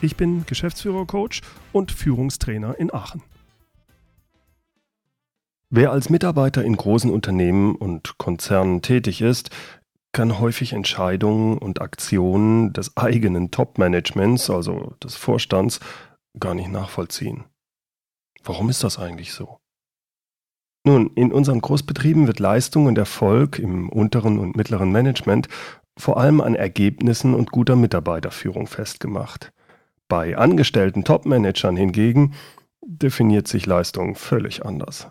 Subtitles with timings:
[0.00, 1.40] Ich bin Geschäftsführer-Coach
[1.72, 3.22] und Führungstrainer in Aachen.
[5.70, 9.50] Wer als Mitarbeiter in großen Unternehmen und Konzernen tätig ist,
[10.12, 15.80] kann häufig Entscheidungen und Aktionen des eigenen Top-Managements, also des Vorstands,
[16.38, 17.44] gar nicht nachvollziehen.
[18.44, 19.58] Warum ist das eigentlich so?
[20.84, 25.48] Nun, in unseren Großbetrieben wird Leistung und Erfolg im unteren und mittleren Management
[25.98, 29.52] vor allem an Ergebnissen und guter Mitarbeiterführung festgemacht.
[30.08, 32.34] Bei angestellten Topmanagern hingegen
[32.82, 35.10] definiert sich Leistung völlig anders.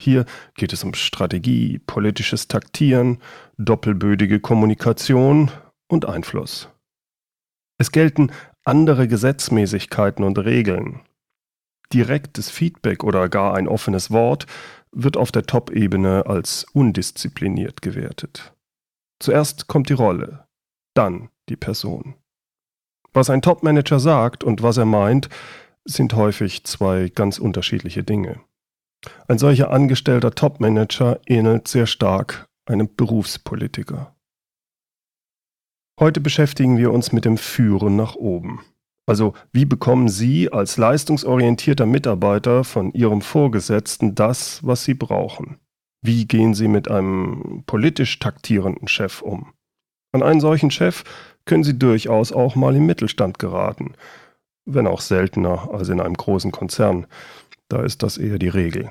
[0.00, 3.18] Hier geht es um Strategie, politisches Taktieren,
[3.58, 5.50] doppelbödige Kommunikation
[5.88, 6.70] und Einfluss.
[7.78, 8.32] Es gelten
[8.64, 11.00] andere Gesetzmäßigkeiten und Regeln.
[11.92, 14.46] Direktes Feedback oder gar ein offenes Wort
[14.92, 18.54] wird auf der Top-Ebene als undiszipliniert gewertet.
[19.18, 20.46] Zuerst kommt die Rolle,
[20.94, 22.14] dann die Person.
[23.12, 25.28] Was ein Top-Manager sagt und was er meint,
[25.84, 28.40] sind häufig zwei ganz unterschiedliche Dinge.
[29.28, 34.14] Ein solcher angestellter Top-Manager ähnelt sehr stark einem Berufspolitiker.
[35.98, 38.60] Heute beschäftigen wir uns mit dem Führen nach oben.
[39.06, 45.58] Also wie bekommen Sie als leistungsorientierter Mitarbeiter von Ihrem Vorgesetzten das, was Sie brauchen?
[46.00, 49.52] Wie gehen Sie mit einem politisch taktierenden Chef um?
[50.12, 51.04] An einen solchen Chef
[51.44, 53.94] können Sie durchaus auch mal im Mittelstand geraten,
[54.64, 57.06] wenn auch seltener als in einem großen Konzern.
[57.68, 58.90] Da ist das eher die Regel.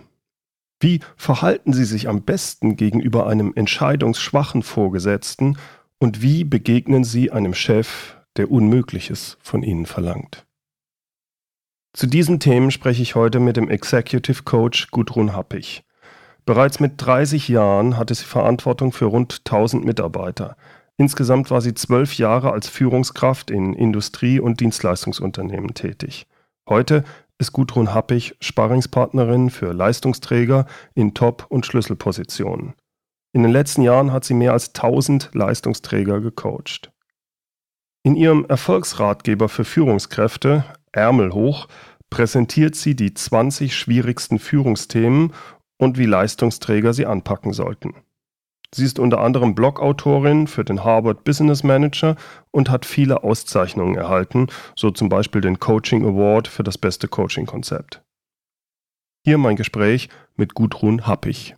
[0.80, 5.58] Wie verhalten Sie sich am besten gegenüber einem entscheidungsschwachen Vorgesetzten
[6.00, 10.45] und wie begegnen Sie einem Chef, der Unmögliches von Ihnen verlangt?
[11.93, 15.83] Zu diesen Themen spreche ich heute mit dem Executive Coach Gudrun Happig.
[16.45, 20.55] Bereits mit 30 Jahren hatte sie Verantwortung für rund 1000 Mitarbeiter.
[20.99, 26.27] Insgesamt war sie zwölf Jahre als Führungskraft in Industrie- und Dienstleistungsunternehmen tätig.
[26.67, 27.05] Heute
[27.37, 30.65] ist Gudrun Happig Sparringspartnerin für Leistungsträger
[30.95, 32.73] in Top- und Schlüsselpositionen.
[33.32, 36.92] In den letzten Jahren hat sie mehr als 1000 Leistungsträger gecoacht.
[38.04, 41.70] In ihrem Erfolgsratgeber für Führungskräfte, Ärmel hoch,
[42.10, 45.31] präsentiert sie die 20 schwierigsten Führungsthemen
[45.77, 47.93] und wie Leistungsträger sie anpacken sollten.
[48.73, 52.15] Sie ist unter anderem Blogautorin für den Harvard Business Manager
[52.52, 58.02] und hat viele Auszeichnungen erhalten, so zum Beispiel den Coaching Award für das beste Coaching-Konzept.
[59.25, 61.55] Hier mein Gespräch mit Gudrun Happig.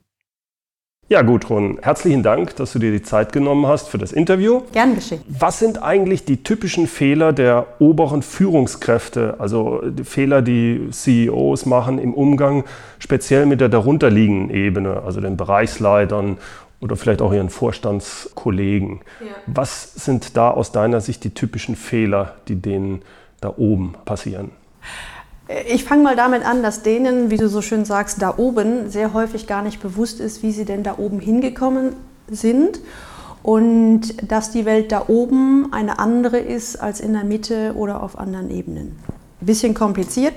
[1.10, 4.62] Ja, Gudrun, herzlichen Dank, dass du dir die Zeit genommen hast für das Interview.
[4.72, 5.22] Gern geschehen.
[5.28, 12.00] Was sind eigentlich die typischen Fehler der oberen Führungskräfte, also die Fehler, die CEOs machen
[12.00, 12.64] im Umgang
[12.98, 16.38] speziell mit der darunterliegenden Ebene, also den Bereichsleitern
[16.82, 19.02] oder vielleicht auch ihren Vorstandskollegen?
[19.22, 19.36] Ja.
[19.46, 23.04] Was sind da aus deiner Sicht die typischen Fehler, die denen
[23.40, 24.52] da oben passieren?
[25.68, 29.14] Ich fange mal damit an, dass denen, wie du so schön sagst, da oben sehr
[29.14, 31.94] häufig gar nicht bewusst ist, wie sie denn da oben hingekommen
[32.30, 32.80] sind
[33.44, 38.18] und dass die Welt da oben eine andere ist als in der Mitte oder auf
[38.18, 38.96] anderen Ebenen.
[39.42, 40.34] Ein bisschen kompliziert.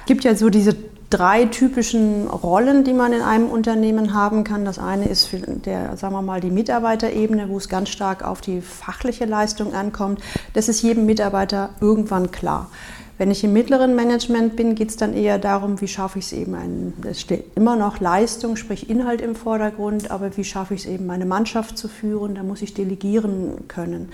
[0.00, 0.76] Es gibt ja so diese
[1.10, 4.64] drei typischen Rollen, die man in einem Unternehmen haben kann.
[4.64, 5.28] Das eine ist
[5.66, 10.20] der, sagen wir mal, die Mitarbeiterebene, wo es ganz stark auf die fachliche Leistung ankommt.
[10.54, 12.70] Das ist jedem Mitarbeiter irgendwann klar.
[13.18, 16.32] Wenn ich im mittleren Management bin, geht es dann eher darum, wie schaffe ich es
[16.32, 20.86] eben, ein, es steht immer noch Leistung, sprich Inhalt im Vordergrund, aber wie schaffe ich
[20.86, 24.08] es eben, meine Mannschaft zu führen, da muss ich delegieren können.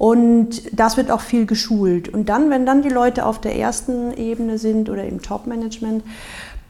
[0.00, 2.08] Und das wird auch viel geschult.
[2.08, 6.02] Und dann, wenn dann die Leute auf der ersten Ebene sind oder im Top-Management,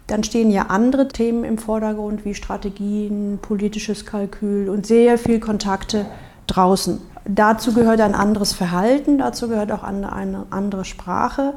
[0.09, 6.07] dann stehen ja andere Themen im Vordergrund wie Strategien, politisches Kalkül und sehr viel Kontakte
[6.49, 7.01] draußen.
[7.25, 11.55] Dazu gehört ein anderes Verhalten, dazu gehört auch eine, andere Sprache.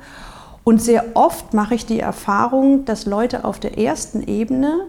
[0.64, 4.82] Und sehr oft mache ich die Erfahrung, dass Leute auf der ersten Ebene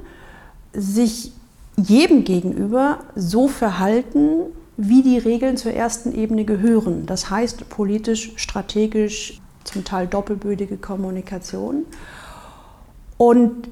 [0.74, 1.32] sich
[1.78, 7.06] jedem gegenüber so verhalten, wie die Regeln zur ersten Ebene gehören.
[7.06, 11.86] Das heißt politisch, strategisch, zum Teil doppelbödige Kommunikation.
[13.16, 13.68] Und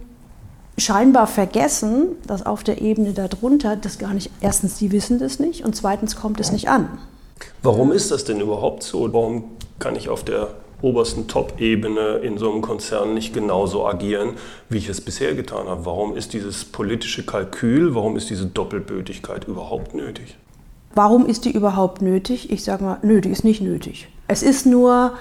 [0.79, 5.65] scheinbar vergessen, dass auf der Ebene darunter das gar nicht, erstens, die wissen das nicht
[5.65, 6.89] und zweitens kommt es nicht an.
[7.63, 9.13] Warum ist das denn überhaupt so?
[9.13, 9.45] Warum
[9.79, 14.35] kann ich auf der obersten Top-Ebene in so einem Konzern nicht genauso agieren,
[14.69, 15.87] wie ich es bisher getan habe?
[15.87, 20.37] Warum ist dieses politische Kalkül, warum ist diese Doppelbötigkeit überhaupt nötig?
[20.95, 22.51] Warum ist die überhaupt nötig?
[22.51, 24.09] Ich sage mal, nö, die ist nicht nötig.
[24.29, 25.13] Es ist nur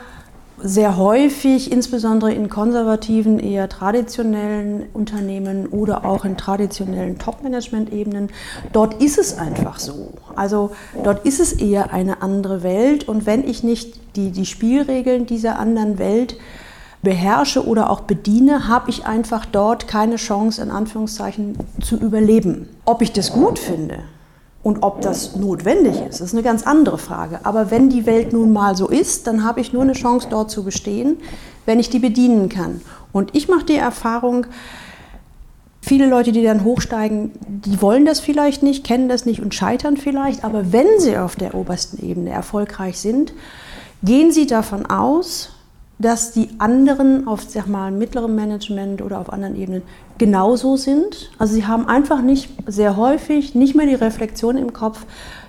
[0.64, 8.30] sehr häufig, insbesondere in konservativen, eher traditionellen Unternehmen oder auch in traditionellen Top-Management-Ebenen,
[8.72, 10.14] dort ist es einfach so.
[10.36, 10.72] Also
[11.04, 15.58] dort ist es eher eine andere Welt und wenn ich nicht die, die Spielregeln dieser
[15.58, 16.38] anderen Welt
[17.02, 22.70] beherrsche oder auch bediene, habe ich einfach dort keine Chance, in Anführungszeichen, zu überleben.
[22.86, 24.00] Ob ich das gut finde,
[24.64, 27.40] und ob das notwendig ist, ist eine ganz andere Frage.
[27.44, 30.52] Aber wenn die Welt nun mal so ist, dann habe ich nur eine Chance, dort
[30.52, 31.18] zu bestehen,
[31.66, 32.82] wenn ich die bedienen kann.
[33.12, 34.46] Und ich mache die Erfahrung,
[35.82, 39.98] viele Leute, die dann hochsteigen, die wollen das vielleicht nicht, kennen das nicht und scheitern
[39.98, 40.44] vielleicht.
[40.44, 43.34] Aber wenn sie auf der obersten Ebene erfolgreich sind,
[44.04, 45.50] gehen sie davon aus,
[46.02, 49.84] dass die anderen auf sag mal, mittlerem Management oder auf anderen Ebenen
[50.18, 51.32] genauso sind.
[51.38, 55.06] Also sie haben einfach nicht sehr häufig nicht mehr die Reflexion im Kopf,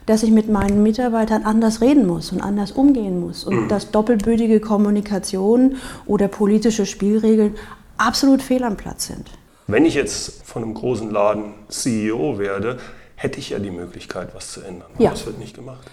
[0.07, 3.69] dass ich mit meinen Mitarbeitern anders reden muss und anders umgehen muss und mhm.
[3.69, 5.77] dass doppelbödige Kommunikation
[6.07, 7.55] oder politische Spielregeln
[7.97, 9.31] absolut fehl am Platz sind.
[9.69, 12.79] Wenn ich jetzt von einem großen Laden CEO werde,
[13.15, 14.91] hätte ich ja die Möglichkeit, was zu ändern.
[14.99, 15.11] Ja.
[15.11, 15.89] das wird nicht gemacht.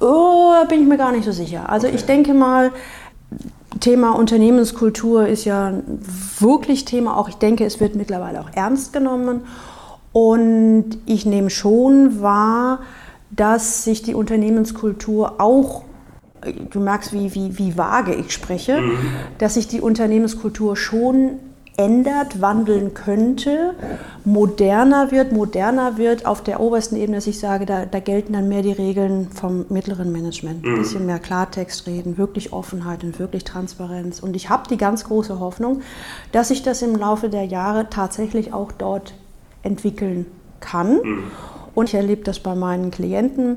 [0.00, 1.68] Oh, bin ich mir gar nicht so sicher.
[1.68, 1.96] Also okay.
[1.96, 2.72] ich denke mal,
[3.78, 5.72] Thema Unternehmenskultur ist ja
[6.38, 7.16] wirklich Thema.
[7.16, 9.42] Auch ich denke, es wird mittlerweile auch ernst genommen.
[10.12, 12.80] Und ich nehme schon wahr,
[13.30, 15.84] dass sich die Unternehmenskultur auch,
[16.70, 18.98] du merkst, wie, wie, wie vage ich spreche, mhm.
[19.38, 21.38] dass sich die Unternehmenskultur schon
[21.76, 23.74] ändert, wandeln könnte,
[24.24, 28.48] moderner wird, moderner wird auf der obersten Ebene, dass ich sage, da, da gelten dann
[28.48, 30.64] mehr die Regeln vom mittleren Management.
[30.64, 30.78] Ein mhm.
[30.78, 34.20] bisschen mehr Klartext reden, wirklich Offenheit und wirklich Transparenz.
[34.20, 35.80] Und ich habe die ganz große Hoffnung,
[36.32, 39.14] dass sich das im Laufe der Jahre tatsächlich auch dort
[39.62, 40.26] entwickeln
[40.60, 40.94] kann.
[41.02, 41.22] Mhm.
[41.74, 43.56] Und ich erlebe das bei meinen Klienten.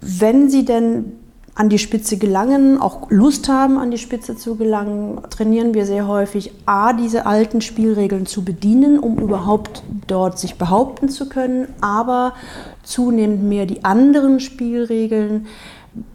[0.00, 1.19] Wenn sie denn
[1.54, 6.06] an die Spitze gelangen, auch Lust haben, an die Spitze zu gelangen, trainieren wir sehr
[6.06, 12.34] häufig, a, diese alten Spielregeln zu bedienen, um überhaupt dort sich behaupten zu können, aber
[12.82, 15.46] zunehmend mehr die anderen Spielregeln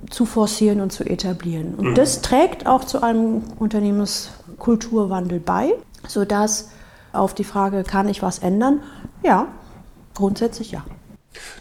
[0.09, 1.75] zu forcieren und zu etablieren.
[1.75, 1.95] Und mhm.
[1.95, 5.73] das trägt auch zu einem Unternehmenskulturwandel bei,
[6.07, 6.69] sodass
[7.11, 8.81] auf die Frage, kann ich was ändern?
[9.23, 9.47] Ja,
[10.13, 10.83] grundsätzlich ja.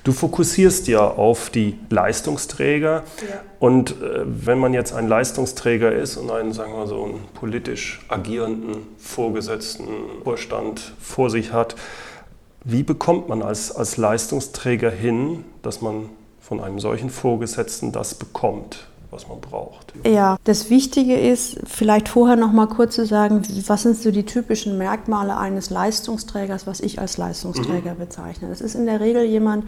[0.05, 3.05] Du fokussierst ja auf die Leistungsträger.
[3.29, 3.41] Ja.
[3.59, 8.01] Und äh, wenn man jetzt ein Leistungsträger ist und einen, sagen wir so, einen politisch
[8.09, 9.89] agierenden Vorgesetzten
[10.23, 11.77] Vorstand vor sich hat,
[12.65, 16.09] wie bekommt man als, als Leistungsträger hin, dass man
[16.41, 18.87] von einem solchen Vorgesetzten das bekommt?
[19.15, 19.93] Was man braucht.
[20.05, 24.25] Ja, das Wichtige ist, vielleicht vorher noch mal kurz zu sagen, was sind so die
[24.25, 27.99] typischen Merkmale eines Leistungsträgers, was ich als Leistungsträger mhm.
[27.99, 28.49] bezeichne.
[28.49, 29.65] Das ist in der Regel jemand,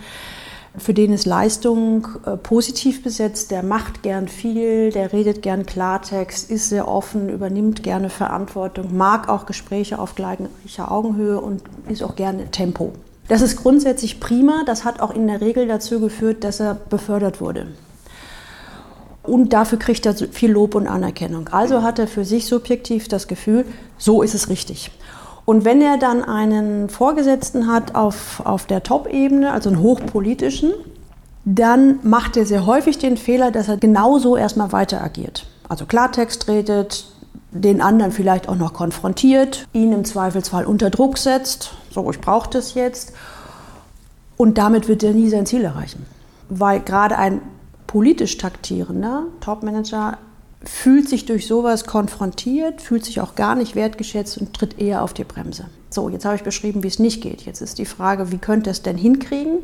[0.76, 6.50] für den ist Leistung äh, positiv besetzt, der macht gern viel, der redet gern Klartext,
[6.50, 12.16] ist sehr offen, übernimmt gerne Verantwortung, mag auch Gespräche auf gleicher Augenhöhe und ist auch
[12.16, 12.92] gerne Tempo.
[13.28, 17.40] Das ist grundsätzlich prima, das hat auch in der Regel dazu geführt, dass er befördert
[17.40, 17.68] wurde
[19.26, 21.48] und dafür kriegt er viel Lob und Anerkennung.
[21.48, 23.64] Also hat er für sich subjektiv das Gefühl,
[23.98, 24.90] so ist es richtig.
[25.44, 30.72] Und wenn er dann einen Vorgesetzten hat auf, auf der Top-Ebene, also einen hochpolitischen,
[31.44, 35.46] dann macht er sehr häufig den Fehler, dass er genauso erstmal weiter agiert.
[35.68, 37.06] Also Klartext redet,
[37.52, 42.50] den anderen vielleicht auch noch konfrontiert, ihn im Zweifelsfall unter Druck setzt, so ich brauche
[42.50, 43.12] das jetzt.
[44.36, 46.04] Und damit wird er nie sein Ziel erreichen.
[46.48, 47.40] Weil gerade ein
[47.86, 50.18] politisch taktierender Topmanager
[50.62, 55.14] fühlt sich durch sowas konfrontiert, fühlt sich auch gar nicht wertgeschätzt und tritt eher auf
[55.14, 55.66] die Bremse.
[55.90, 57.42] So, jetzt habe ich beschrieben, wie es nicht geht.
[57.42, 59.58] Jetzt ist die Frage, wie könnte es denn hinkriegen?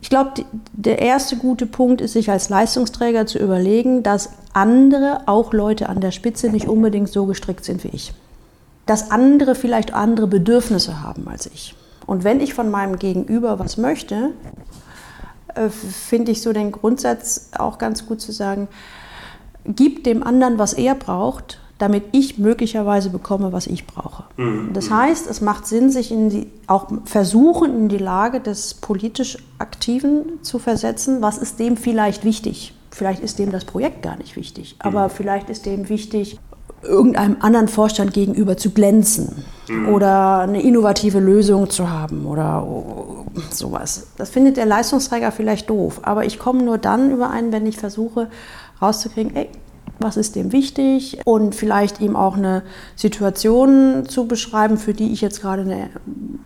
[0.00, 5.52] Ich glaube, der erste gute Punkt ist, sich als Leistungsträger zu überlegen, dass andere, auch
[5.52, 8.12] Leute an der Spitze, nicht unbedingt so gestrickt sind wie ich.
[8.86, 11.74] Dass andere vielleicht andere Bedürfnisse haben als ich.
[12.06, 14.30] Und wenn ich von meinem Gegenüber was möchte,
[15.54, 18.68] äh, finde ich so den Grundsatz auch ganz gut zu sagen,
[19.64, 24.24] gib dem anderen, was er braucht, damit ich möglicherweise bekomme, was ich brauche.
[24.36, 24.70] Mhm.
[24.72, 29.38] Das heißt, es macht Sinn, sich in die, auch versuchen, in die Lage des politisch
[29.58, 31.22] Aktiven zu versetzen.
[31.22, 32.74] Was ist dem vielleicht wichtig?
[32.90, 35.10] Vielleicht ist dem das Projekt gar nicht wichtig, aber mhm.
[35.10, 36.38] vielleicht ist dem wichtig,
[36.82, 39.88] irgendeinem anderen Vorstand gegenüber zu glänzen mhm.
[39.88, 42.66] oder eine innovative Lösung zu haben oder
[43.50, 44.08] sowas.
[44.16, 48.28] Das findet der Leistungsträger vielleicht doof, aber ich komme nur dann überein, wenn ich versuche
[48.80, 49.48] rauszukriegen, ey,
[50.02, 52.62] was ist dem wichtig und vielleicht ihm auch eine
[52.96, 55.90] Situation zu beschreiben, für die ich jetzt gerade eine,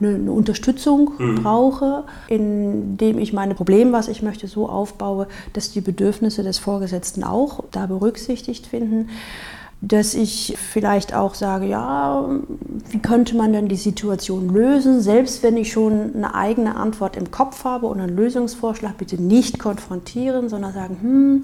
[0.00, 1.42] eine Unterstützung mhm.
[1.42, 7.24] brauche, indem ich meine Probleme, was ich möchte, so aufbaue, dass die Bedürfnisse des Vorgesetzten
[7.24, 9.08] auch da berücksichtigt finden
[9.82, 12.28] dass ich vielleicht auch sage, ja,
[12.88, 17.30] wie könnte man denn die Situation lösen, selbst wenn ich schon eine eigene Antwort im
[17.30, 21.42] Kopf habe und einen Lösungsvorschlag, bitte nicht konfrontieren, sondern sagen, hm,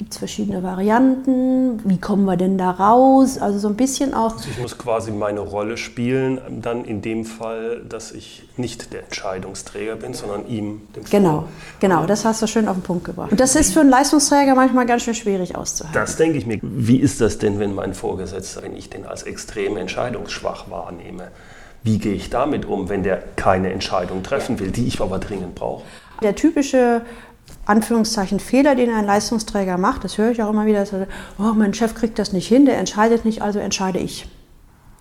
[0.00, 1.78] Gibt es verschiedene Varianten?
[1.84, 3.36] Wie kommen wir denn da raus?
[3.36, 4.32] Also so ein bisschen auch.
[4.32, 9.02] Also ich muss quasi meine Rolle spielen, dann in dem Fall, dass ich nicht der
[9.02, 11.44] Entscheidungsträger bin, sondern ihm dem Genau,
[11.80, 13.30] genau, das hast du schön auf den Punkt gebracht.
[13.30, 16.00] Und das ist für einen Leistungsträger manchmal ganz schön schwierig auszuhalten.
[16.00, 16.58] Das denke ich mir.
[16.62, 21.28] Wie ist das denn, wenn mein Vorgesetzter, wenn ich den als extrem entscheidungsschwach wahrnehme?
[21.82, 25.56] Wie gehe ich damit um, wenn der keine Entscheidung treffen will, die ich aber dringend
[25.56, 25.82] brauche?
[26.22, 27.02] Der typische
[27.70, 31.06] Anführungszeichen Fehler, den ein Leistungsträger macht, das höre ich auch immer wieder, dass er,
[31.38, 34.28] oh, mein Chef kriegt das nicht hin, der entscheidet nicht, also entscheide ich.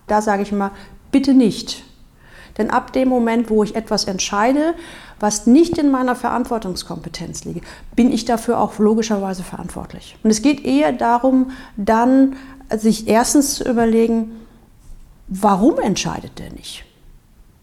[0.07, 0.71] Da sage ich immer,
[1.11, 1.83] bitte nicht.
[2.59, 4.75] Denn ab dem Moment, wo ich etwas entscheide,
[5.19, 10.17] was nicht in meiner Verantwortungskompetenz liegt, bin ich dafür auch logischerweise verantwortlich.
[10.23, 12.35] Und es geht eher darum, dann
[12.75, 14.31] sich erstens zu überlegen,
[15.27, 16.85] warum entscheidet der nicht?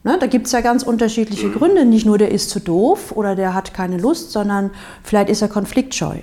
[0.07, 1.83] Ne, da gibt es ja ganz unterschiedliche Gründe.
[1.83, 4.71] Nicht nur der ist zu doof oder der hat keine Lust, sondern
[5.03, 6.19] vielleicht ist er konfliktscheu.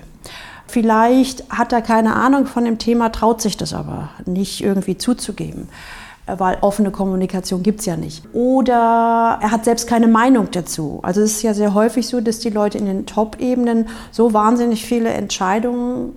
[0.67, 5.69] Vielleicht hat er keine Ahnung von dem Thema, traut sich das aber nicht irgendwie zuzugeben,
[6.27, 8.25] weil offene Kommunikation gibt es ja nicht.
[8.33, 11.01] Oder er hat selbst keine Meinung dazu.
[11.03, 14.87] Also es ist ja sehr häufig so, dass die Leute in den Top-Ebenen so wahnsinnig
[14.87, 16.15] viele Entscheidungen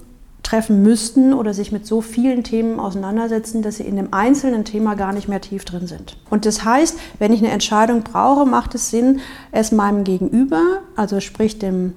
[0.48, 4.96] treffen müssten oder sich mit so vielen Themen auseinandersetzen, dass sie in dem einzelnen Thema
[4.96, 6.16] gar nicht mehr tief drin sind.
[6.30, 9.20] Und das heißt, wenn ich eine Entscheidung brauche, macht es Sinn,
[9.52, 10.62] es meinem Gegenüber,
[10.96, 11.96] also sprich dem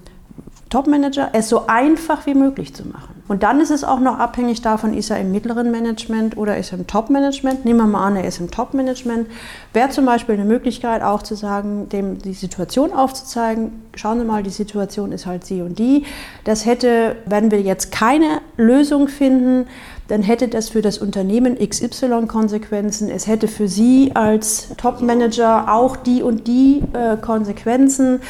[0.69, 3.20] Topmanager, es so einfach wie möglich zu machen.
[3.31, 6.73] Und dann ist es auch noch abhängig davon, ist er im mittleren Management oder ist
[6.73, 7.65] er im Top-Management.
[7.65, 9.29] Nehmen wir mal an, er ist im Top-Management.
[9.73, 14.43] Wäre zum Beispiel eine Möglichkeit auch zu sagen, dem die Situation aufzuzeigen, schauen Sie mal,
[14.43, 16.07] die Situation ist halt sie und die.
[16.43, 19.69] Das hätte, wenn wir jetzt keine Lösung finden,
[20.09, 23.09] dann hätte das für das Unternehmen XY Konsequenzen.
[23.09, 28.23] Es hätte für Sie als Top-Manager auch die und die äh, Konsequenzen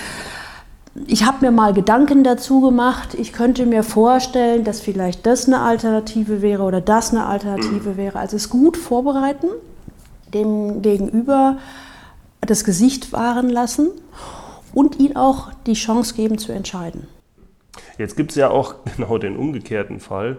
[1.07, 3.15] ich habe mir mal Gedanken dazu gemacht.
[3.15, 8.19] Ich könnte mir vorstellen, dass vielleicht das eine Alternative wäre oder das eine Alternative wäre.
[8.19, 9.49] Also es gut vorbereiten,
[10.35, 11.59] dem Gegenüber
[12.41, 13.91] das Gesicht wahren lassen
[14.75, 17.07] und ihm auch die Chance geben zu entscheiden.
[17.99, 20.39] Jetzt gibt es ja auch genau den umgekehrten Fall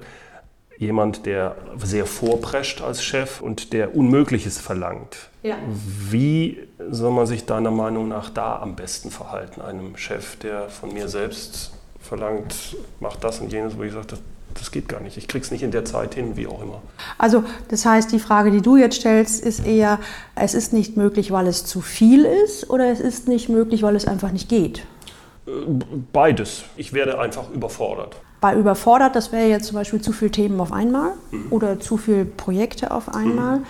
[0.81, 5.29] jemand, der sehr vorprescht als Chef und der Unmögliches verlangt.
[5.43, 5.55] Ja.
[6.09, 6.57] Wie
[6.89, 9.61] soll man sich deiner Meinung nach da am besten verhalten?
[9.61, 14.21] Einem Chef, der von mir selbst verlangt, macht das und jenes, wo ich sage, das,
[14.55, 15.17] das geht gar nicht.
[15.17, 16.81] Ich krieg's nicht in der Zeit hin, wie auch immer.
[17.19, 19.99] Also, das heißt, die Frage, die du jetzt stellst, ist eher,
[20.33, 23.95] es ist nicht möglich, weil es zu viel ist oder es ist nicht möglich, weil
[23.95, 24.79] es einfach nicht geht?
[25.45, 25.51] Äh,
[26.11, 26.63] beides.
[26.75, 30.73] Ich werde einfach überfordert bei überfordert, das wäre jetzt zum Beispiel zu viele Themen auf
[30.73, 31.45] einmal mhm.
[31.51, 33.59] oder zu viele Projekte auf einmal.
[33.59, 33.65] Mhm.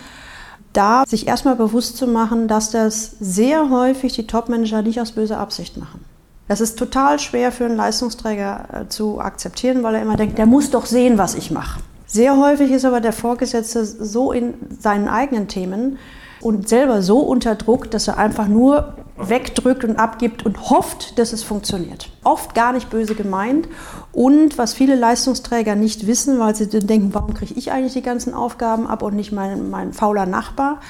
[0.72, 5.38] Da sich erstmal bewusst zu machen, dass das sehr häufig die Topmanager nicht aus böser
[5.38, 6.02] Absicht machen.
[6.48, 10.46] Das ist total schwer für einen Leistungsträger äh, zu akzeptieren, weil er immer denkt, der
[10.46, 11.80] muss doch sehen, was ich mache.
[12.06, 15.98] Sehr häufig ist aber der Vorgesetzte so in seinen eigenen Themen,
[16.42, 21.32] und selber so unter Druck, dass er einfach nur wegdrückt und abgibt und hofft, dass
[21.32, 22.10] es funktioniert.
[22.24, 23.68] Oft gar nicht böse gemeint.
[24.12, 28.34] Und was viele Leistungsträger nicht wissen, weil sie denken, warum kriege ich eigentlich die ganzen
[28.34, 30.80] Aufgaben ab und nicht mein, mein fauler Nachbar.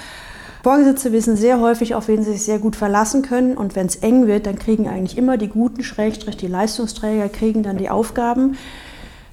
[0.62, 3.56] Vorgesetzte wissen sehr häufig, auf wen sie sich sehr gut verlassen können.
[3.56, 7.62] Und wenn es eng wird, dann kriegen eigentlich immer die guten, Schrägstrich die Leistungsträger, kriegen
[7.62, 8.56] dann die Aufgaben.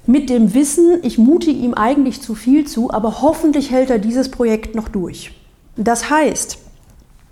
[0.06, 4.30] Mit dem Wissen, ich mute ihm eigentlich zu viel zu, aber hoffentlich hält er dieses
[4.30, 5.39] Projekt noch durch.
[5.76, 6.58] Das heißt,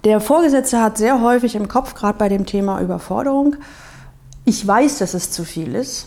[0.04, 3.56] der Vorgesetzte hat sehr häufig im Kopf, gerade bei dem Thema Überforderung,
[4.44, 6.06] ich weiß, dass es zu viel ist,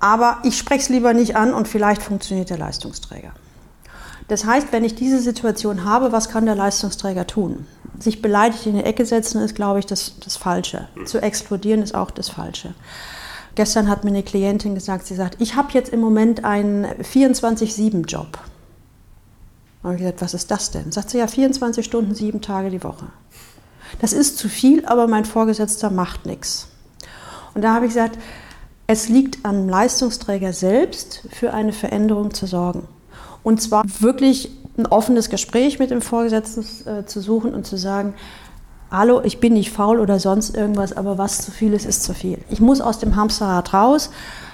[0.00, 3.32] aber ich spreche es lieber nicht an und vielleicht funktioniert der Leistungsträger.
[4.28, 7.66] Das heißt, wenn ich diese Situation habe, was kann der Leistungsträger tun?
[7.98, 10.88] Sich beleidigt in die Ecke setzen ist, glaube ich, das, das Falsche.
[11.06, 12.74] Zu explodieren ist auch das Falsche.
[13.54, 18.38] Gestern hat mir eine Klientin gesagt, sie sagt, ich habe jetzt im Moment einen 24-7-Job.
[19.82, 20.90] Und ich gesagt, was ist das denn?
[20.92, 23.06] Sagt sie ja 24 Stunden, sieben Tage die Woche.
[24.00, 26.68] Das ist zu viel, aber mein Vorgesetzter macht nichts.
[27.54, 28.18] Und da habe ich gesagt,
[28.86, 32.88] es liegt am Leistungsträger selbst, für eine Veränderung zu sorgen.
[33.42, 38.14] Und zwar wirklich ein offenes Gespräch mit dem Vorgesetzten äh, zu suchen und zu sagen,
[38.90, 42.14] hallo, ich bin nicht faul oder sonst irgendwas, aber was zu viel ist, ist zu
[42.14, 42.38] viel.
[42.48, 44.10] Ich muss aus dem Hamsterrad raus.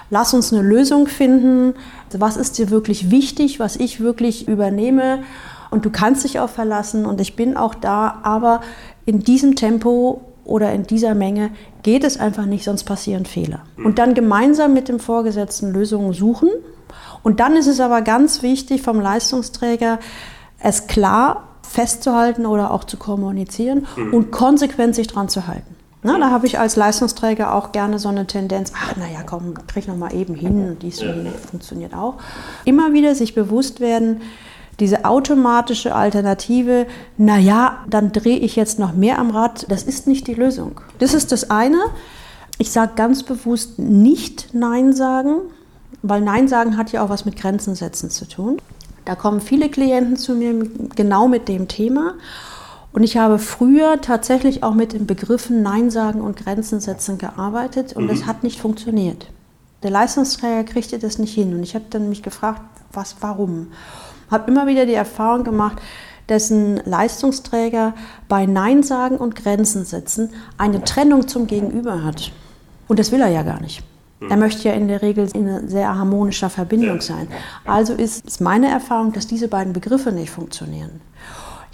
[0.09, 1.73] Lass uns eine Lösung finden.
[2.11, 5.23] Was ist dir wirklich wichtig, was ich wirklich übernehme?
[5.71, 8.61] Und du kannst dich auch verlassen und ich bin auch da, aber
[9.05, 11.49] in diesem Tempo oder in dieser Menge
[11.83, 13.61] geht es einfach nicht, sonst passieren Fehler.
[13.83, 16.49] Und dann gemeinsam mit dem Vorgesetzten Lösungen suchen.
[17.23, 19.99] Und dann ist es aber ganz wichtig vom Leistungsträger,
[20.59, 25.74] es klar festzuhalten oder auch zu kommunizieren und konsequent sich dran zu halten.
[26.05, 29.87] Na, da habe ich als Leistungsträger auch gerne so eine Tendenz, ach naja, komm, krieg
[29.87, 32.17] noch mal eben hin, dies und funktioniert auch.
[32.63, 34.21] Immer wieder sich bewusst werden,
[34.79, 36.85] diese automatische Alternative,
[37.17, 40.79] naja, dann drehe ich jetzt noch mehr am Rad, das ist nicht die Lösung.
[40.99, 41.79] Das ist das eine.
[42.59, 45.41] Ich sage ganz bewusst nicht Nein sagen,
[46.03, 48.61] weil Nein sagen hat ja auch was mit Grenzen setzen zu tun.
[49.05, 52.13] Da kommen viele Klienten zu mir genau mit dem Thema.
[52.95, 57.91] Und ich habe früher tatsächlich auch mit den Begriffen Nein sagen und Grenzen setzen gearbeitet
[57.91, 58.07] und mhm.
[58.07, 59.27] das hat nicht funktioniert.
[59.83, 62.61] Der Leistungsträger kriegte das nicht hin und ich habe dann mich gefragt,
[62.93, 63.67] was, warum?
[64.31, 65.81] Habe immer wieder die Erfahrung gemacht,
[66.27, 67.93] dass ein Leistungsträger
[68.29, 72.31] bei Nein sagen und Grenzen setzen eine Trennung zum Gegenüber hat.
[72.87, 73.83] Und das will er ja gar nicht.
[74.21, 74.31] Mhm.
[74.31, 77.27] Er möchte ja in der Regel in sehr harmonischer Verbindung sein.
[77.65, 81.01] Also ist, ist meine Erfahrung, dass diese beiden Begriffe nicht funktionieren.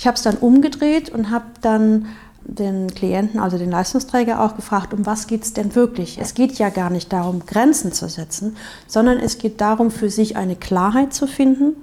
[0.01, 2.07] Ich habe es dann umgedreht und habe dann
[2.43, 6.17] den Klienten, also den Leistungsträger auch gefragt, um was geht es denn wirklich?
[6.19, 10.37] Es geht ja gar nicht darum, Grenzen zu setzen, sondern es geht darum, für sich
[10.37, 11.75] eine Klarheit zu finden,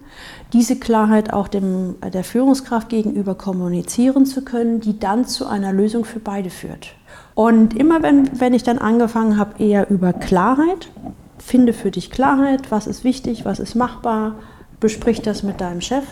[0.52, 6.04] diese Klarheit auch dem, der Führungskraft gegenüber kommunizieren zu können, die dann zu einer Lösung
[6.04, 6.96] für beide führt.
[7.36, 10.90] Und immer wenn, wenn ich dann angefangen habe, eher über Klarheit,
[11.38, 14.34] finde für dich Klarheit, was ist wichtig, was ist machbar,
[14.80, 16.02] besprich das mit deinem Chef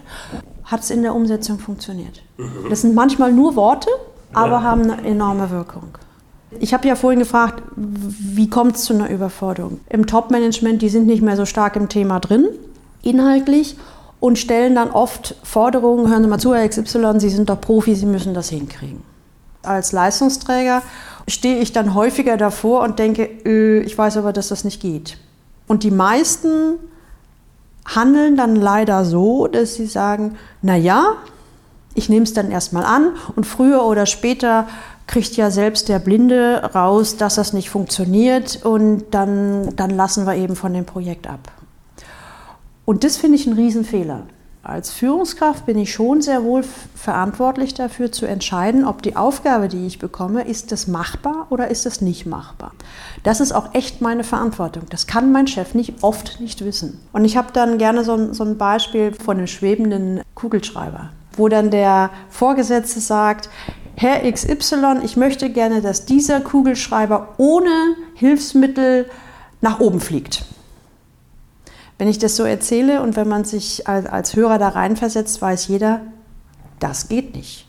[0.67, 2.23] hat es in der Umsetzung funktioniert.
[2.69, 3.89] Das sind manchmal nur Worte,
[4.33, 4.63] aber ja.
[4.63, 5.97] haben eine enorme Wirkung.
[6.59, 9.81] Ich habe ja vorhin gefragt, wie kommt es zu einer Überforderung?
[9.89, 12.47] Im Top-Management, die sind nicht mehr so stark im Thema drin,
[13.03, 13.77] inhaltlich,
[14.19, 17.95] und stellen dann oft Forderungen, hören Sie mal zu, Herr XY, Sie sind doch Profi,
[17.95, 19.03] Sie müssen das hinkriegen.
[19.63, 20.83] Als Leistungsträger
[21.29, 25.19] stehe ich dann häufiger davor und denke, äh, ich weiß aber, dass das nicht geht.
[25.67, 26.79] Und die meisten
[27.95, 31.15] handeln dann leider so, dass sie sagen, na ja,
[31.95, 34.69] ich nehme es dann erstmal an und früher oder später
[35.07, 40.35] kriegt ja selbst der Blinde raus, dass das nicht funktioniert und dann, dann lassen wir
[40.35, 41.53] eben von dem Projekt ab.
[42.85, 44.23] Und das finde ich einen Riesenfehler.
[44.69, 46.65] Als Führungskraft bin ich schon sehr wohl
[46.97, 51.87] verantwortlich dafür zu entscheiden, ob die Aufgabe, die ich bekomme, ist das machbar oder ist
[51.87, 52.73] das nicht machbar.
[53.23, 54.83] Das ist auch echt meine Verantwortung.
[54.91, 57.01] Das kann mein Chef nicht oft nicht wissen.
[57.13, 61.47] Und ich habe dann gerne so ein, so ein Beispiel von einem schwebenden Kugelschreiber, wo
[61.47, 63.49] dann der Vorgesetzte sagt,
[63.95, 67.71] Herr XY, ich möchte gerne, dass dieser Kugelschreiber ohne
[68.15, 69.09] Hilfsmittel
[69.61, 70.45] nach oben fliegt.
[71.99, 76.03] Wenn ich das so erzähle und wenn man sich als, Hörer da reinversetzt, weiß jeder,
[76.79, 77.67] das geht nicht.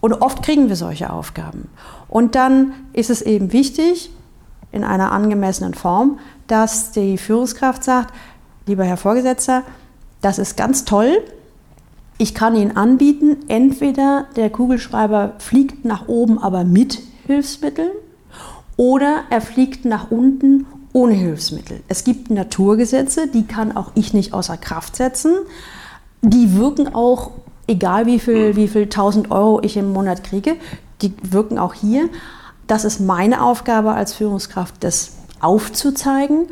[0.00, 1.68] Und oft kriegen wir solche Aufgaben.
[2.08, 4.10] Und dann ist es eben wichtig,
[4.72, 8.14] in einer angemessenen Form, dass die Führungskraft sagt,
[8.66, 9.62] lieber Herr Vorgesetzter,
[10.20, 11.22] das ist ganz toll.
[12.18, 17.90] Ich kann Ihnen anbieten, entweder der Kugelschreiber fliegt nach oben, aber mit Hilfsmitteln,
[18.76, 21.82] oder er fliegt nach unten ohne Hilfsmittel.
[21.88, 25.34] Es gibt Naturgesetze, die kann auch ich nicht außer Kraft setzen.
[26.22, 27.32] Die wirken auch,
[27.66, 30.56] egal wie viel, wie viel 1000 Euro ich im Monat kriege,
[31.02, 32.08] die wirken auch hier.
[32.66, 36.46] Das ist meine Aufgabe als Führungskraft, das aufzuzeigen.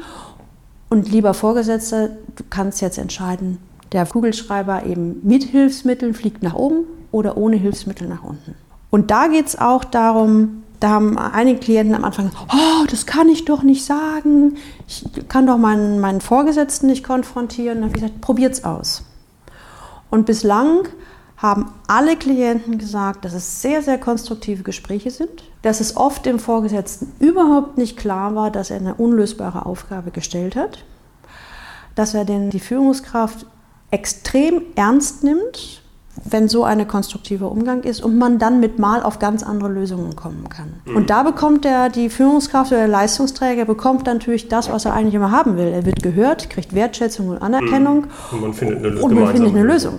[0.90, 3.56] Und lieber Vorgesetzter, du kannst jetzt entscheiden,
[3.92, 8.54] der Kugelschreiber eben mit Hilfsmitteln fliegt nach oben oder ohne Hilfsmittel nach unten.
[8.90, 13.06] Und da geht es auch darum, da haben einige Klienten am Anfang gesagt, oh, das
[13.06, 14.58] kann ich doch nicht sagen.
[14.86, 17.80] Ich kann doch meinen, meinen Vorgesetzten nicht konfrontieren.
[17.80, 19.02] Dann habe ich gesagt, probiert's aus.
[20.10, 20.86] Und bislang
[21.38, 26.38] haben alle Klienten gesagt, dass es sehr, sehr konstruktive Gespräche sind, dass es oft dem
[26.38, 30.84] Vorgesetzten überhaupt nicht klar war, dass er eine unlösbare Aufgabe gestellt hat,
[31.94, 33.46] dass er den, die Führungskraft
[33.90, 35.82] extrem ernst nimmt
[36.22, 40.14] wenn so ein konstruktiver Umgang ist und man dann mit Mal auf ganz andere Lösungen
[40.16, 40.74] kommen kann.
[40.84, 40.96] Mhm.
[40.96, 45.14] Und da bekommt der, die Führungskraft oder der Leistungsträger bekommt natürlich das, was er eigentlich
[45.14, 45.68] immer haben will.
[45.68, 48.06] Er wird gehört, kriegt Wertschätzung und Anerkennung mhm.
[48.32, 49.98] und man findet eine, und man findet eine Lösung.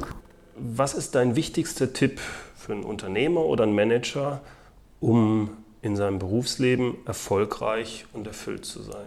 [0.58, 2.20] Was ist dein wichtigster Tipp
[2.56, 4.42] für einen Unternehmer oder einen Manager,
[5.02, 5.50] um
[5.82, 9.06] in seinem Berufsleben erfolgreich und erfüllt zu sein?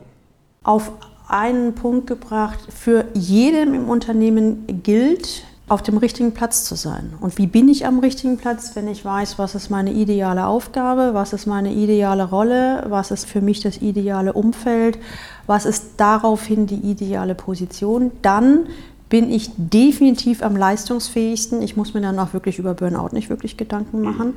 [0.62, 0.92] Auf
[1.26, 7.12] einen Punkt gebracht, für jeden im Unternehmen gilt, auf dem richtigen Platz zu sein.
[7.20, 11.10] Und wie bin ich am richtigen Platz, wenn ich weiß, was ist meine ideale Aufgabe,
[11.12, 14.98] was ist meine ideale Rolle, was ist für mich das ideale Umfeld,
[15.46, 18.66] was ist daraufhin die ideale Position, dann
[19.08, 21.62] bin ich definitiv am leistungsfähigsten.
[21.62, 24.34] Ich muss mir dann auch wirklich über Burnout nicht wirklich Gedanken machen.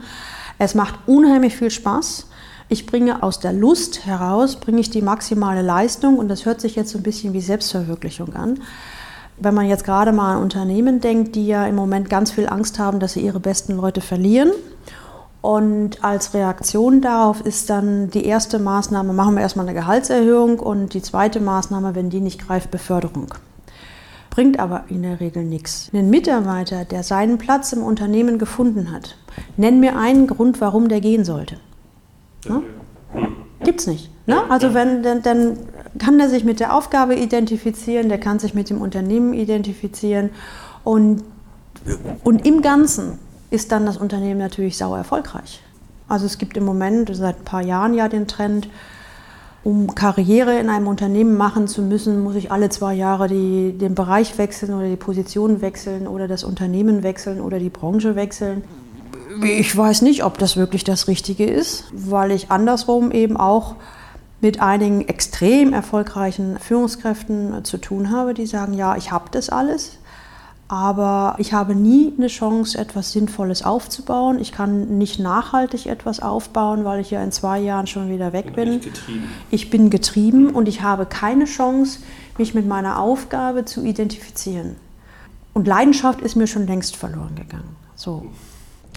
[0.58, 2.28] Es macht unheimlich viel Spaß.
[2.70, 6.78] Ich bringe aus der Lust heraus, bringe ich die maximale Leistung und das hört sich
[6.78, 8.60] jetzt so ein bisschen wie Selbstverwirklichung an
[9.42, 12.80] wenn man jetzt gerade mal an Unternehmen denkt, die ja im Moment ganz viel Angst
[12.80, 14.52] haben, dass sie ihre besten Leute verlieren.
[15.42, 20.94] Und als Reaktion darauf ist dann die erste Maßnahme, machen wir erstmal eine Gehaltserhöhung und
[20.94, 23.34] die zweite Maßnahme, wenn die nicht greift, Beförderung.
[24.30, 25.90] Bringt aber in der Regel nichts.
[25.94, 29.18] Ein Mitarbeiter, der seinen Platz im Unternehmen gefunden hat,
[29.58, 31.58] nenn mir einen Grund, warum der gehen sollte.
[32.48, 32.62] Ne?
[33.64, 34.12] Gibt's nicht.
[34.28, 34.42] Ne?
[34.50, 35.58] Also wenn, dann, dann
[36.00, 40.30] kann er sich mit der Aufgabe identifizieren, der kann sich mit dem Unternehmen identifizieren
[40.84, 41.24] und,
[42.24, 45.62] und im Ganzen ist dann das Unternehmen natürlich sauer erfolgreich.
[46.08, 48.70] Also es gibt im Moment seit ein paar Jahren ja den Trend,
[49.64, 53.94] um Karriere in einem Unternehmen machen zu müssen, muss ich alle zwei Jahre die, den
[53.94, 58.64] Bereich wechseln oder die Position wechseln oder das Unternehmen wechseln oder die Branche wechseln.
[59.44, 63.76] Ich weiß nicht, ob das wirklich das Richtige ist, weil ich andersrum eben auch
[64.42, 70.00] mit einigen extrem erfolgreichen Führungskräften zu tun habe, die sagen, ja, ich habe das alles,
[70.68, 74.40] aber ich habe nie eine Chance, etwas Sinnvolles aufzubauen.
[74.40, 78.56] Ich kann nicht nachhaltig etwas aufbauen, weil ich ja in zwei Jahren schon wieder weg
[78.56, 78.80] bin.
[79.50, 82.00] Ich bin getrieben und ich habe keine Chance,
[82.38, 84.78] mich mit meiner Aufgabe zu identifizieren.
[85.54, 87.76] Und Leidenschaft ist mir schon längst verloren gegangen.
[87.96, 88.26] So.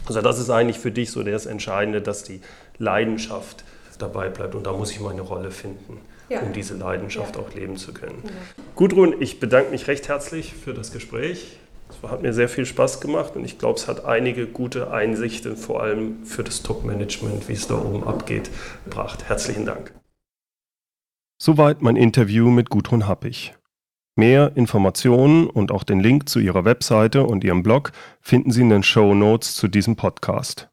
[0.06, 2.40] Also das ist eigentlich für dich so das Entscheidende, dass die
[2.78, 3.64] Leidenschaft
[3.98, 4.54] dabei bleibt.
[4.54, 6.40] Und da muss ich meine Rolle finden, ja.
[6.40, 7.42] um diese Leidenschaft ja.
[7.42, 8.22] auch leben zu können.
[8.24, 8.30] Ja.
[8.74, 11.58] Gudrun, ich bedanke mich recht herzlich für das Gespräch.
[11.90, 15.56] Es hat mir sehr viel Spaß gemacht und ich glaube, es hat einige gute Einsichten,
[15.56, 18.50] vor allem für das Top-Management, wie es da oben abgeht,
[18.84, 19.28] gebracht.
[19.28, 19.92] Herzlichen Dank.
[21.40, 23.54] Soweit mein Interview mit Gudrun Happig.
[24.16, 28.70] Mehr Informationen und auch den Link zu ihrer Webseite und ihrem Blog finden Sie in
[28.70, 30.70] den Show Notes zu diesem Podcast.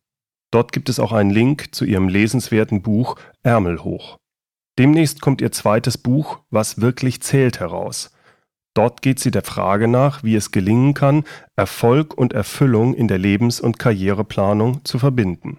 [0.52, 4.18] Dort gibt es auch einen Link zu ihrem lesenswerten Buch Ärmel hoch.
[4.78, 8.12] Demnächst kommt ihr zweites Buch Was wirklich zählt heraus.
[8.74, 11.26] Dort geht sie der Frage nach, wie es gelingen kann,
[11.58, 15.58] Erfolg und Erfüllung in der Lebens- und Karriereplanung zu verbinden.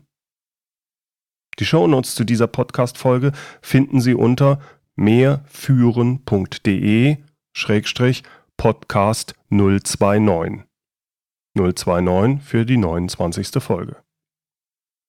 [1.58, 4.60] Die Shownotes zu dieser Podcast-Folge finden Sie unter
[4.96, 7.18] mehrführen.de
[8.56, 10.62] Podcast 029.
[11.54, 13.62] 029 für die 29.
[13.62, 13.96] Folge.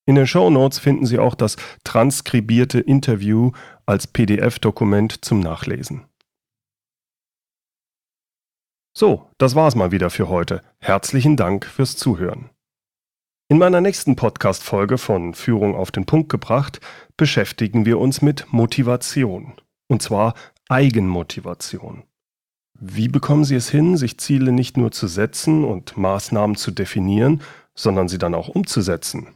[0.05, 3.51] In den Show Notes finden Sie auch das transkribierte Interview
[3.85, 6.05] als PDF-Dokument zum Nachlesen.
[8.95, 10.61] So, das war's mal wieder für heute.
[10.79, 12.49] Herzlichen Dank fürs Zuhören.
[13.49, 16.81] In meiner nächsten Podcast-Folge von Führung auf den Punkt gebracht
[17.15, 19.53] beschäftigen wir uns mit Motivation.
[19.87, 20.33] Und zwar
[20.69, 22.03] Eigenmotivation.
[22.79, 27.41] Wie bekommen Sie es hin, sich Ziele nicht nur zu setzen und Maßnahmen zu definieren,
[27.75, 29.29] sondern sie dann auch umzusetzen?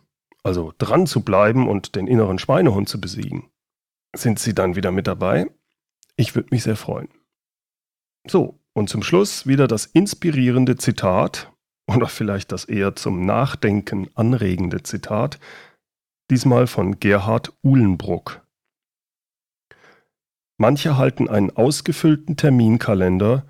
[0.48, 3.52] Also dran zu bleiben und den inneren Schweinehund zu besiegen.
[4.16, 5.52] Sind Sie dann wieder mit dabei?
[6.16, 7.10] Ich würde mich sehr freuen.
[8.28, 11.52] So, und zum Schluss wieder das inspirierende Zitat
[11.88, 15.40] oder vielleicht das eher zum Nachdenken anregende Zitat,
[16.32, 18.46] diesmal von Gerhard Uhlenbruck.
[20.58, 23.46] Manche halten einen ausgefüllten Terminkalender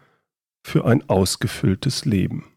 [0.66, 2.57] für ein ausgefülltes Leben.